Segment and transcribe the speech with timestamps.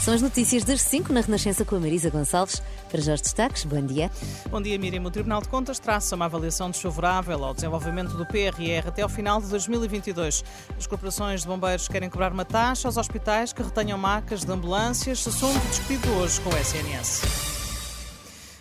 [0.00, 2.62] São as notícias das 5 na Renascença com a Marisa Gonçalves.
[2.90, 4.10] Para já os destaques, bom dia.
[4.48, 5.04] Bom dia, Miriam.
[5.04, 9.42] O Tribunal de Contas traça uma avaliação desfavorável ao desenvolvimento do PRR até ao final
[9.42, 10.42] de 2022.
[10.76, 15.28] As corporações de bombeiros querem cobrar uma taxa aos hospitais que retenham macas de ambulâncias,
[15.28, 17.59] assunto discutido hoje com o SNS.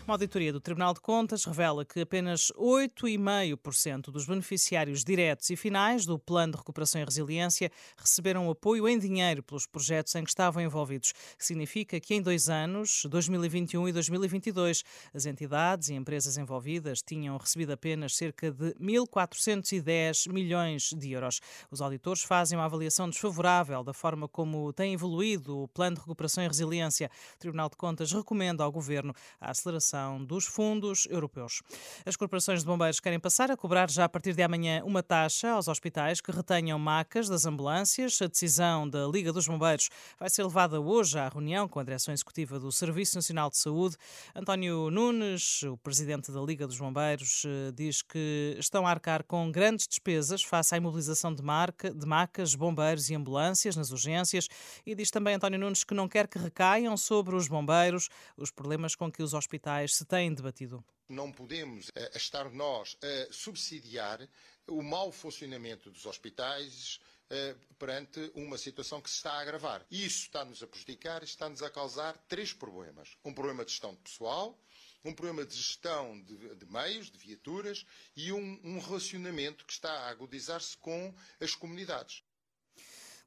[0.10, 6.04] Uma auditoria do Tribunal de Contas revela que apenas 8,5% dos beneficiários diretos e finais
[6.04, 10.64] do Plano de Recuperação e Resiliência receberam apoio em dinheiro pelos projetos em que estavam
[10.64, 11.14] envolvidos.
[11.38, 17.74] Significa que em dois anos, 2021 e 2022, as entidades e empresas envolvidas tinham recebido
[17.74, 21.40] apenas cerca de 1.410 milhões de euros.
[21.70, 26.44] Os auditores fazem uma avaliação desfavorável da forma como tem evoluído o Plano de Recuperação
[26.44, 27.12] e Resiliência.
[27.36, 31.62] O Tribunal de Contas recomenda ao Governo a aceleração dos fundos europeus.
[32.06, 35.52] As corporações de bombeiros querem passar a cobrar já a partir de amanhã uma taxa
[35.52, 38.22] aos hospitais que retenham macas das ambulâncias.
[38.22, 42.14] A decisão da Liga dos Bombeiros vai ser levada hoje à reunião com a direção
[42.14, 43.96] executiva do Serviço Nacional de Saúde.
[44.36, 49.52] António Nunes, o presidente da Liga dos Bombeiros, eh, diz que estão a arcar com
[49.52, 54.48] grandes despesas face à imobilização de, marca, de macas, bombeiros e ambulâncias nas urgências
[54.86, 58.96] e diz também António Nunes que não quer que recaiam sobre os bombeiros os problemas
[58.96, 60.84] com que os hospitais se têm debatido.
[61.08, 64.28] Não podemos uh, estar nós a subsidiar
[64.68, 67.00] o mau funcionamento dos hospitais
[67.32, 69.86] uh, perante uma situação que se está a agravar.
[69.90, 73.18] Isso está-nos a prejudicar, está-nos a causar três problemas.
[73.24, 74.60] Um problema de gestão de pessoal,
[75.04, 79.92] um problema de gestão de, de meios, de viaturas e um, um relacionamento que está
[79.92, 82.24] a agudizar-se com as comunidades.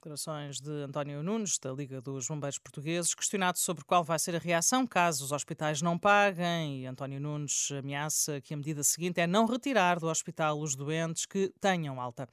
[0.02, 4.38] Declarações de António Nunes, da Liga dos Bombeiros Portugueses, questionado sobre qual vai ser a
[4.40, 6.80] reação caso os hospitais não paguem.
[6.80, 11.24] E António Nunes ameaça que a medida seguinte é não retirar do hospital os doentes
[11.24, 12.28] que tenham alta.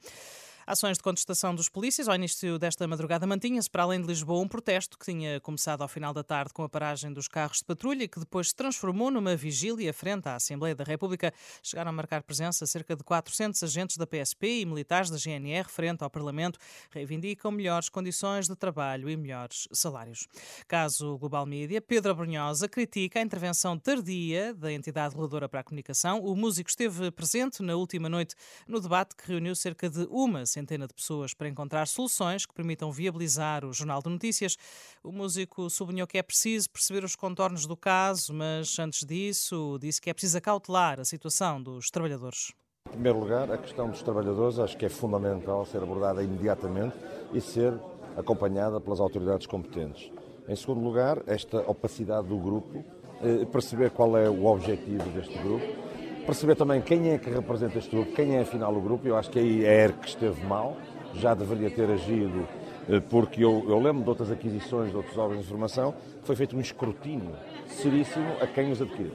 [0.70, 4.46] Ações de contestação dos polícias ao início desta madrugada mantinha-se para além de Lisboa um
[4.46, 8.06] protesto que tinha começado ao final da tarde com a paragem dos carros de patrulha
[8.06, 11.34] que depois se transformou numa vigília frente à Assembleia da República.
[11.60, 16.04] Chegaram a marcar presença cerca de 400 agentes da PSP e militares da GNR frente
[16.04, 16.56] ao Parlamento.
[16.92, 20.28] Reivindicam melhores condições de trabalho e melhores salários.
[20.68, 26.20] Caso Global Media, Pedro Abrunhosa critica a intervenção tardia da entidade reguladora para a comunicação.
[26.20, 28.36] O músico esteve presente na última noite
[28.68, 32.92] no debate que reuniu cerca de uma centena de pessoas para encontrar soluções que permitam
[32.92, 34.56] viabilizar o Jornal de Notícias.
[35.02, 40.00] O músico sublinhou que é preciso perceber os contornos do caso, mas antes disso disse
[40.00, 42.52] que é preciso acautelar a situação dos trabalhadores.
[42.86, 46.96] Em primeiro lugar, a questão dos trabalhadores acho que é fundamental ser abordada imediatamente
[47.32, 47.74] e ser
[48.16, 50.10] acompanhada pelas autoridades competentes.
[50.48, 52.84] Em segundo lugar, esta opacidade do grupo,
[53.22, 55.89] eh, perceber qual é o objetivo deste grupo
[56.26, 59.06] perceber também quem é que representa este grupo, quem é afinal o grupo.
[59.06, 60.76] Eu acho que aí é a ERC que esteve mal,
[61.14, 62.46] já deveria ter agido,
[62.88, 66.36] eh, porque eu, eu lembro de outras aquisições de outros órgãos de informação, que foi
[66.36, 67.32] feito um escrutínio
[67.66, 69.12] seríssimo a quem os adquiriu.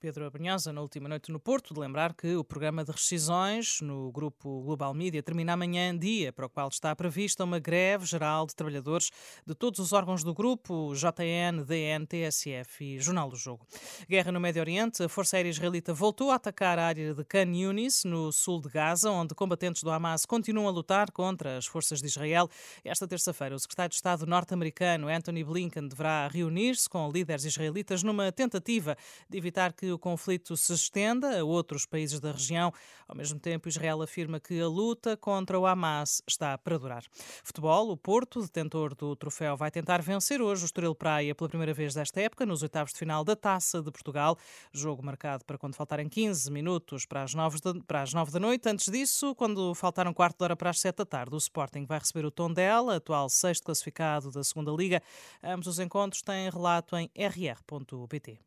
[0.00, 4.12] Pedro Abrunhosa, na última noite no Porto, de lembrar que o programa de rescisões no
[4.12, 8.54] grupo Global Media termina amanhã, dia para o qual está prevista uma greve geral de
[8.54, 9.10] trabalhadores
[9.44, 13.66] de todos os órgãos do grupo, JN, DN, TSF e Jornal do Jogo.
[14.08, 17.52] Guerra no Médio Oriente, a Força Aérea Israelita voltou a atacar a área de Khan
[17.52, 22.00] Yunis, no sul de Gaza, onde combatentes do Hamas continuam a lutar contra as forças
[22.00, 22.48] de Israel.
[22.84, 28.30] Esta terça-feira, o secretário de Estado norte-americano, Anthony Blinken, deverá reunir-se com líderes israelitas numa
[28.30, 28.96] tentativa
[29.28, 32.72] de evitar que o conflito se estenda a outros países da região.
[33.06, 37.04] Ao mesmo tempo, Israel afirma que a luta contra o Hamas está para durar.
[37.42, 41.72] Futebol, o Porto, detentor do troféu, vai tentar vencer hoje o Estoril Praia pela primeira
[41.72, 44.36] vez desta época, nos oitavos de final da Taça de Portugal.
[44.72, 48.40] Jogo marcado para quando faltarem 15 minutos para as 9 da, para as 9 da
[48.40, 48.68] noite.
[48.68, 51.86] Antes disso, quando faltar um quarto de hora para as 7 da tarde, o Sporting
[51.86, 55.02] vai receber o Tondela, atual sexto classificado da segunda Liga.
[55.42, 58.38] Ambos os encontros têm relato em rr.pt.